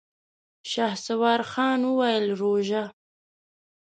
[0.71, 2.83] شهسوار خان وويل: روژه؟!